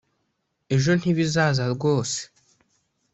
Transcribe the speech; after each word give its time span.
ejo 0.75 0.91
ntibizaza 0.99 1.63
rwose 1.73 2.19